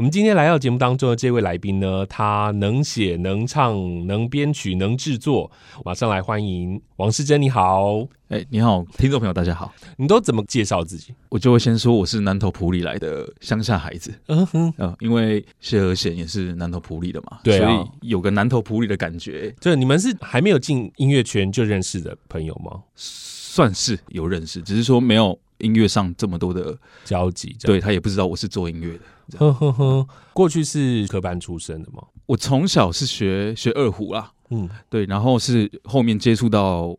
[0.00, 3.76] 我们今天来到节目当中的这位来宾呢，他能写能唱
[4.06, 5.50] 能编曲能制作，
[5.84, 7.38] 马上来欢迎王世珍。
[7.42, 7.98] 你好，
[8.28, 9.70] 哎、欸，你好，听众朋友，大家好。
[9.98, 11.12] 你都怎么介绍自己？
[11.28, 19.54] 我就会先说我是南投埔里来的乡下孩子，嗯哼，呃，因为谢和弦也是南投埔里的嘛，对、啊，所以有个南投埔里的感觉。
[19.60, 22.80] 就你们是还没有进音乐圈就认识的朋友吗？
[22.94, 27.56] 算是有认识，只是说没有音乐上这么多的交集。
[27.60, 29.38] 对，他也不知道我是做音乐的。
[29.38, 32.02] 呵呵呵，过去是科班出身的吗？
[32.26, 36.96] 我从小是学学二胡啦，嗯，对，然后是后面接触到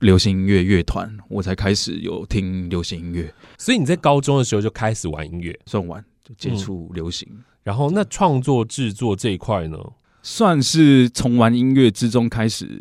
[0.00, 3.32] 流行音乐乐团，我才开始有听流行音乐。
[3.58, 7.28] 所以你在高中的时候就开始玩音乐，算玩就接触流行。
[7.30, 9.78] 嗯、然后那创作制作这一块呢，
[10.22, 12.80] 算是从玩音乐之中开始。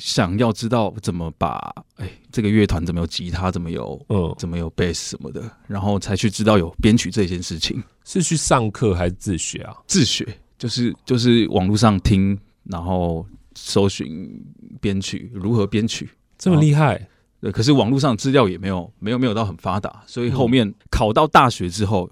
[0.00, 7.80] 想要知道怎么把哎、欸，这个乐团怎么有吉他，怎么有嗯，怎么有贝斯什么的，然后才去知道有编曲这件事情。
[8.04, 9.76] 是去上课还是自学啊？
[9.86, 10.26] 自学，
[10.58, 14.42] 就是就是网络上听，然后搜寻
[14.80, 17.06] 编曲如何编曲，这么厉害。
[17.42, 22.10] 对，可是网络上资料也没有没有没有到很发达，所以后面考到大学之后，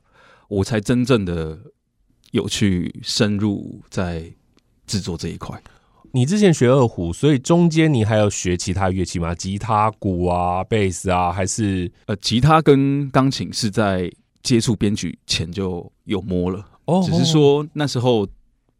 [0.48, 1.58] 我才真正的
[2.32, 4.30] 有去深入在
[4.86, 5.58] 制作这一块。
[6.12, 9.34] 你之前学二胡，所以中间你还有学其他乐器吗？
[9.34, 14.10] 吉他、鼓啊、贝斯啊，还是呃，吉他跟钢琴是在
[14.42, 18.26] 接触编曲前就有摸了，哦，只是说那时候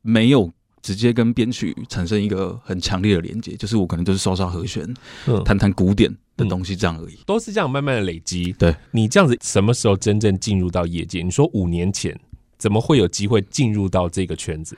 [0.03, 4.83] 没有直接跟编曲产生一个很强烈的连接，就是我可能就是刷刷和弦，
[5.27, 8.53] 嗯，弹弹古典的东西这样而已，都是这样慢慢的累积。
[8.53, 11.23] 对，你这样子什么时候真正进入到业界？
[11.23, 12.19] 你说五年前
[12.57, 14.77] 怎么会有机会进入到这个圈子？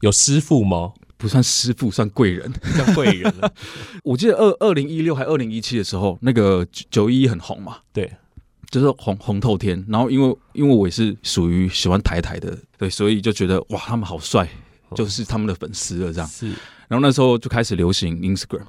[0.00, 0.92] 有师傅吗？
[1.22, 3.50] 不算师傅，算贵人，像贵人了。
[4.02, 8.10] 我记得二二零一六还二零一七的时候，那个九一一很红嘛，对，
[8.68, 9.82] 就是红红透天。
[9.88, 14.48] 然后因为因为我也是属于喜欢台台的，对，所以就觉得哇，他们好帅，
[14.96, 16.28] 就是他们的粉丝了这样。
[16.28, 16.48] 是，
[16.88, 18.66] 然后那时候就开始流行 Instagram。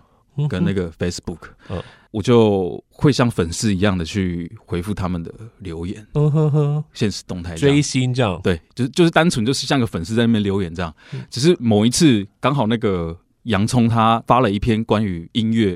[0.49, 1.79] 跟那个 Facebook，嗯，
[2.13, 10.93] 我就会像粉丝一样的去回复他们的留言，嗯呵呵，现实动态追星这样，对，就是就是单纯就是像个粉丝在那边留言这样。
[11.31, 15.75] 只是某一次刚好那个洋葱他发了一篇关于音乐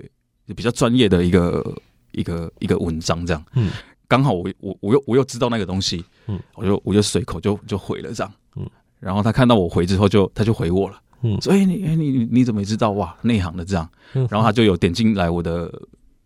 [0.55, 1.75] 比较专业的一个
[2.11, 3.71] 一个一个文章这样，嗯，
[4.07, 8.69] 刚好我我我又我又知道那个东西，嗯，我就我就随口就就回了这样，嗯，
[8.99, 11.01] 然后他看到我回之后就他就回我了。
[11.23, 12.91] 嗯，所以你你你怎么也知道？
[12.91, 13.17] 哇？
[13.23, 15.73] 内行的这样，然后他就有点进来我的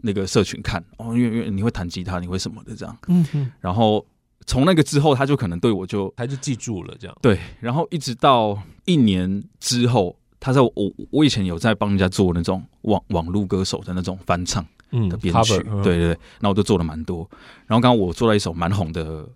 [0.01, 4.05] 那个社群看哦，因为因为你会弹吉他，你会什么的这样，嗯嗯，然后
[4.45, 10.71] 从那个之后，他就可能对我就他就记住了这样，对，然后一直到一年之后，他在我
[11.09, 14.65] 我以前有在帮人家做那种网网络歌手的那种翻唱
[15.09, 17.29] 的编曲，对对对，那我就做了蛮多，
[17.67, 19.27] 然后刚刚我做了一首蛮红的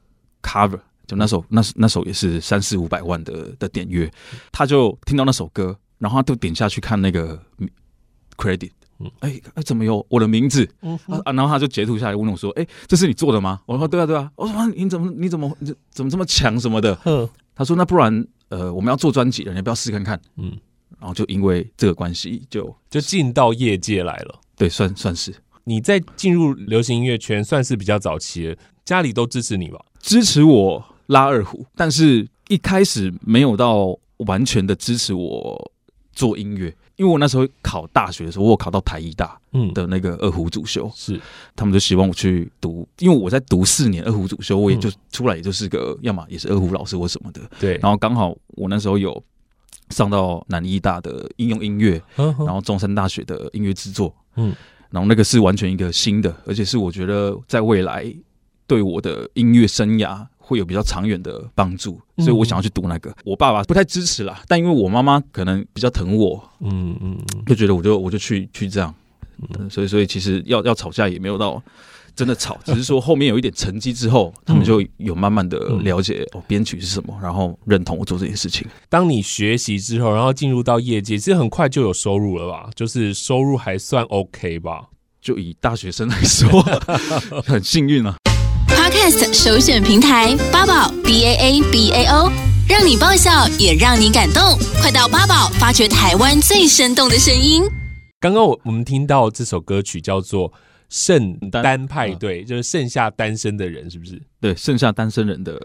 [0.42, 0.80] cover。
[1.08, 4.12] 就那首，那那首也是三四五百万的的点阅，
[4.52, 7.40] 他就听到那首歌，然后他就点下去看那个
[8.38, 8.72] credit，
[9.20, 10.68] 哎，怎么有我的名字？
[11.08, 16.98] 啊，然后他就截图下来问我说：“哎，这是你做的吗？”我说：“对啊，对啊。”我说：“你怎么，你怎么，你怎么这么强什么的？”
[17.56, 20.58] 他说：“那不然，呃，我们要做专辑了，你要不要试看看？”嗯，
[21.00, 24.40] 然后就因为这个关系，就就进到业界来了。
[24.56, 25.34] 对，算算是
[25.64, 29.80] 你在进入流行音乐圈，算是比较早期的，家里都支持你吧？
[30.00, 30.84] 支持我。
[31.08, 33.96] 拉二胡，但是一开始没有到
[34.26, 35.72] 完全的支持我
[36.14, 39.74] 做音乐，因为我那时候考大学的时候，我考到台艺大嗯。
[39.74, 41.20] 的那个二胡主修，是。
[41.56, 49.22] 他们就希望我去读，因为我在读四年二胡主修，我也就出来也就是个要么也是二胡老师或什么的，对，然后刚好我那时候有
[49.90, 54.56] 上到南艺大的应用音乐，然后中山大学的音乐制作，嗯，
[54.90, 58.14] 然后那个是完全一个新的，而且是我觉得在未来
[58.68, 60.26] 对我的音乐生涯。
[60.48, 63.10] 会有比较长远的帮助，所以我想要去读那个。
[63.10, 67.18] 嗯、我爸爸不太支持啦，但因为我妈妈可能比较疼我，嗯嗯，
[67.48, 68.94] 就觉得我就我就去去这样，
[69.58, 71.62] 嗯、所以所以其实要要吵架也没有到
[72.16, 78.68] 真的吵， 只是说后面有一点成绩之后，他们就有慢慢的了解哦编曲是什么，然后认同我做这件事情。
[78.88, 82.70] 当你学习之后，然后进入到业界，其实很快就有收入了吧？
[82.76, 84.84] 就是收入还算 OK 吧？
[85.20, 86.62] 就以大学生来说，
[87.44, 88.16] 很幸运啊。
[89.06, 92.32] Podcast 首选平台八宝 B A A B A O，
[92.68, 94.42] 让你爆笑也让你感动，
[94.82, 97.62] 快到八宝发掘台湾最生动的声音。
[98.20, 100.52] 刚刚我我们听到这首歌曲叫做
[100.90, 104.20] 《圣诞派对》，就是剩下单身的人，是不是？
[104.42, 105.62] 对，剩下单身人的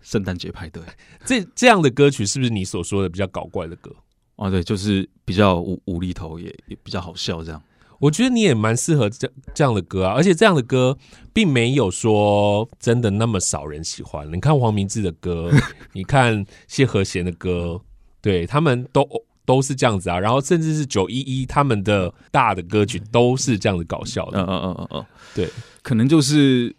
[0.00, 0.82] 圣诞节派对。
[1.24, 3.94] 这这样的歌曲是不是你所说的比较搞怪的歌？
[4.34, 7.62] 啊，对，就是比较无无厘头，也也比较好笑这样。
[8.00, 10.96] 我觉得你也蛮适合这这样的歌啊，而且这样的歌
[11.34, 14.26] 并没有说真的那么少人喜欢。
[14.32, 15.50] 你看黄明志的歌，
[15.92, 17.78] 你看谢和弦的歌，
[18.22, 19.06] 对他们都
[19.44, 20.18] 都是这样子啊。
[20.18, 24.40] 然后甚至是九一一他们的大的歌曲都是这样子搞笑的。
[24.40, 25.50] 嗯嗯嗯嗯嗯，对，
[25.82, 26.74] 可能就是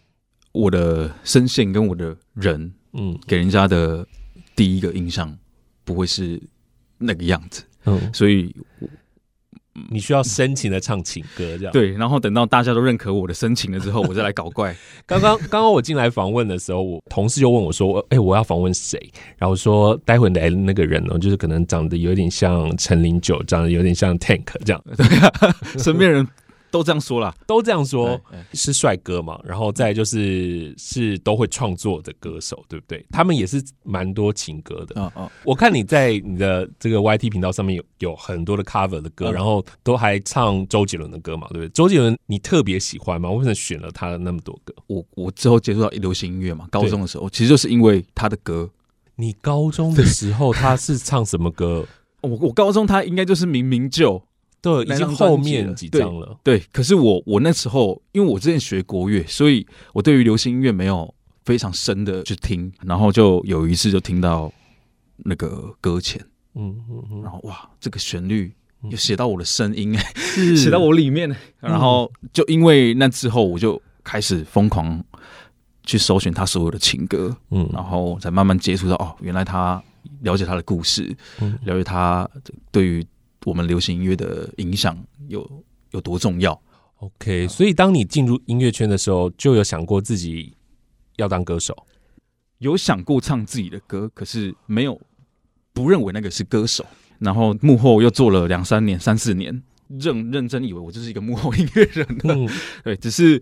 [0.52, 4.04] 我的声线跟我的人，嗯，给人家的
[4.56, 5.38] 第一个印象
[5.84, 6.42] 不会是
[6.98, 7.64] 那个样子。
[7.86, 8.56] 嗯，所以。
[9.90, 14.76] 你需要深情的唱情歌，这样对，然后等到大家都认可我的深情了之后，我再来搞怪。
[15.06, 19.00] 刚刚刚刚我进来访问的时候，我同事就问我说：“哎、欸，我要访问谁？”
[19.38, 24.84] 然后说：“待会来的那个人呢，就是可能长得有点像陈零九，长得有点像 Tank 这样。
[24.96, 26.28] ”对啊，身边人。
[26.72, 28.20] 都这样说啦，都这样说，
[28.54, 29.40] 是帅哥嘛？
[29.44, 33.06] 然后再就是是都会创作的歌手，对不对？
[33.12, 34.96] 他们也是蛮多情歌的。
[34.96, 41.70] 嗯嗯，我看你在你的这个 YT 频道上面有有很多的 cover 的歌，然后都还唱周杰伦的歌嘛，对不对？
[41.70, 43.30] 周杰伦你特别喜欢吗？
[43.30, 44.74] 为什么选了他的那么多歌？
[44.88, 48.70] 我我之后接触到流行音乐嘛，高中的时候其实就是因为他的歌。
[49.18, 51.86] 你高中的时候他是唱什么歌？
[52.22, 54.24] 我我高中他应该就是明明就。
[54.62, 56.38] 对，已经后面几张了。
[56.44, 61.12] 对，对，可是我我那时候，因为我之前学国乐，所以我对于流行音乐没有
[61.46, 62.72] 非常深的去听。
[62.86, 64.54] 然后就有一次就听到
[65.18, 66.24] 那个搁浅，
[66.54, 68.54] 嗯嗯嗯，然后哇，这个旋律
[68.92, 69.98] 又写到我的声音，
[70.36, 71.36] 写是到我里面。
[71.60, 75.04] 然后就因为那之后，我就开始疯狂
[75.84, 79.82] 去搜寻他所有的情歌，嗯，然后才慢慢接触到哦，原来他
[80.22, 82.30] 了解他的故事，嗯，了解他
[82.72, 83.04] 对于。
[83.46, 84.98] 我们流行音乐的影响
[85.28, 86.60] 有有多重要
[86.98, 90.54] ？OK，所以当你进入音乐圈的时候，就有想过自己
[91.16, 91.76] 要当歌手，
[92.60, 95.00] 有想过唱自己的歌，可是没有
[95.74, 96.86] 不认为那个是歌手。
[97.18, 102.08] 然后幕后又做了两三年、三四年，认认真以为我就是一个幕后音乐人。
[102.24, 102.50] 嗯，
[102.84, 103.42] 对，只是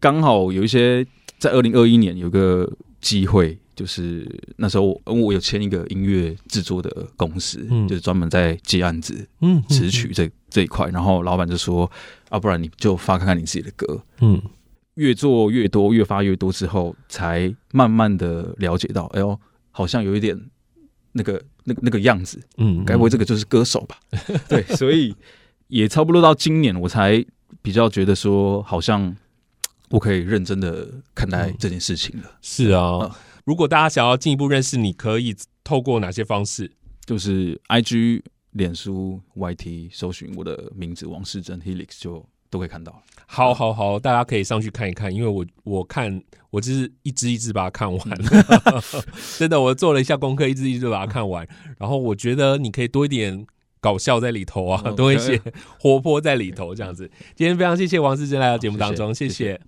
[0.00, 1.06] 刚好有一些
[1.38, 3.58] 在二零二一年有个机会。
[3.76, 4.26] 就是
[4.56, 10.88] 那时候我，我有签一个音乐制作的公司，嗯、就是专门在接案子、嗯，词曲这这一块。
[10.88, 11.88] 然后老板就说
[12.30, 14.40] ：“啊，不然你就发看看你自己的歌。”嗯，
[14.94, 19.38] 越做越多，越发越多之后，才慢慢的了解到，哎呦，
[19.70, 20.40] 好像有一点
[21.12, 22.40] 那个那个那个样子。
[22.56, 23.98] 嗯，该不会这个就是歌手吧？
[24.48, 25.14] 对，所以
[25.68, 27.22] 也差不多到今年，我才
[27.60, 29.14] 比较觉得说，好像
[29.90, 32.24] 我可以认真的看待这件事情了。
[32.26, 33.00] 嗯、是啊。
[33.02, 33.10] 嗯
[33.46, 35.32] 如果大家想要进一步认识你，可以
[35.62, 36.68] 透过哪些方式？
[37.04, 38.20] 就是 I G、
[38.50, 43.00] 脸书、Y T，搜寻我的名字王世珍 Helix 就都可以看到。
[43.24, 46.20] 好，好，好，大家可以上去看一看，因为我我看
[46.50, 48.00] 我就是一支一支把它看完，
[49.38, 51.46] 真的，我做了一下功课，一支一支把它看完。
[51.78, 53.46] 然后我觉得你可以多一点
[53.80, 55.40] 搞笑在里头啊，多一些
[55.78, 57.08] 活泼在里头，这样子。
[57.36, 59.14] 今天非常谢谢王世珍来到节目当中。
[59.14, 59.60] 谢谢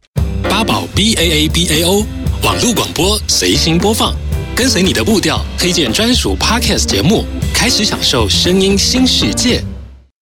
[0.59, 2.05] 八宝 B A A B A O
[2.43, 4.13] 网络广播随心播放，
[4.57, 7.25] 跟随你的步调，推荐专属 Podcast 节目，
[7.55, 9.63] 开始享受声音新世界。